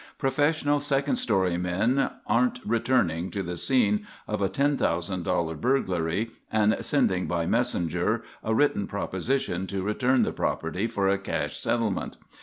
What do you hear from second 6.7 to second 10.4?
sending by messenger a written proposition to return the